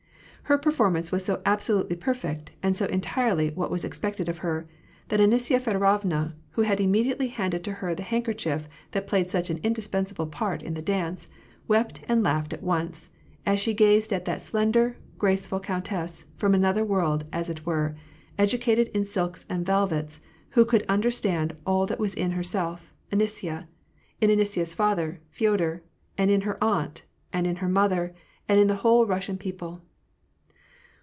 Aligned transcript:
Her 0.45 0.57
performance 0.57 1.13
was 1.13 1.23
so 1.23 1.41
absolutely 1.45 1.95
perfect, 1.95 2.51
and 2.61 2.75
so 2.75 2.85
entirely 2.87 3.51
what 3.51 3.71
was 3.71 3.85
expected 3.85 4.27
of 4.27 4.39
her, 4.39 4.67
that 5.07 5.21
Anisya 5.21 5.61
Feodorovna, 5.61 6.33
who 6.49 6.63
had 6.63 6.81
immediately 6.81 7.29
handed 7.29 7.63
to 7.63 7.71
her 7.71 7.95
the 7.95 8.03
handkerchief 8.03 8.67
that 8.91 9.07
played 9.07 9.31
such 9.31 9.49
an 9.49 9.61
indispensable 9.63 10.25
part 10.27 10.61
in 10.61 10.73
the 10.73 10.81
dance, 10.81 11.29
wept 11.69 12.01
and 12.09 12.21
laughed 12.21 12.51
at 12.51 12.61
once, 12.61 13.07
as 13.45 13.61
she 13.61 13.73
gazed 13.73 14.11
at 14.11 14.25
that 14.25 14.41
slender, 14.41 14.97
graceful 15.17 15.61
countess, 15.61 16.25
from 16.35 16.53
another 16.53 16.83
world 16.83 17.23
as 17.31 17.49
it 17.49 17.65
were, 17.65 17.95
educated 18.37 18.89
in 18.89 19.05
silks 19.05 19.45
and 19.49 19.65
velvets, 19.65 20.19
who 20.49 20.65
could 20.65 20.85
un 20.89 21.01
derstand 21.01 21.55
all 21.65 21.85
that 21.85 21.97
was 21.97 22.13
in 22.13 22.31
herself— 22.31 22.91
Anisya; 23.13 23.69
in 24.19 24.29
Anisya's 24.29 24.73
father, 24.73 25.21
Feodor; 25.33 25.81
and 26.17 26.29
in 26.29 26.41
her 26.41 26.61
aunt, 26.61 27.03
and 27.31 27.47
in 27.47 27.57
her 27.57 27.69
mother, 27.69 28.13
and 28.49 28.59
in 28.59 28.67
the 28.67 28.75
whole 28.83 29.05
Russian 29.05 29.37
people. 29.37 29.81